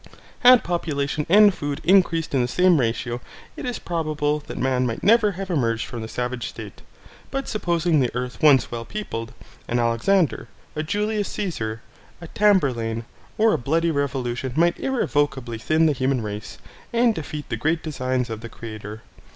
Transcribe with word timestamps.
Had 0.39 0.63
population 0.63 1.27
and 1.29 1.53
food 1.53 1.79
increased 1.83 2.33
in 2.33 2.41
the 2.41 2.47
same 2.47 2.79
ratio, 2.79 3.21
it 3.55 3.67
is 3.67 3.77
probable 3.77 4.39
that 4.47 4.57
man 4.57 4.87
might 4.87 5.03
never 5.03 5.33
have 5.33 5.51
emerged 5.51 5.85
from 5.85 6.01
the 6.01 6.07
savage 6.07 6.49
state. 6.49 6.81
But 7.29 7.47
supposing 7.47 7.99
the 7.99 8.09
earth 8.15 8.41
once 8.41 8.71
well 8.71 8.83
peopled, 8.83 9.31
an 9.67 9.77
Alexander, 9.77 10.47
a 10.75 10.81
Julius 10.81 11.27
Caesar, 11.29 11.83
a 12.19 12.27
Tamberlane, 12.29 13.05
or 13.37 13.53
a 13.53 13.59
bloody 13.59 13.91
revolution 13.91 14.53
might 14.55 14.79
irrecoverably 14.79 15.59
thin 15.59 15.85
the 15.85 15.93
human 15.93 16.21
race, 16.23 16.57
and 16.91 17.13
defeat 17.13 17.49
the 17.49 17.55
great 17.55 17.83
designs 17.83 18.31
of 18.31 18.41
the 18.41 18.49
Creator. 18.49 19.03